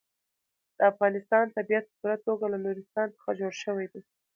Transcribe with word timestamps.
د 0.77 0.79
افغانستان 0.91 1.45
طبیعت 1.57 1.85
په 1.89 1.93
پوره 1.99 2.17
توګه 2.25 2.45
له 2.53 2.57
نورستان 2.65 3.07
څخه 3.17 3.29
جوړ 3.39 3.53
شوی 3.63 3.85
دی. 3.93 4.01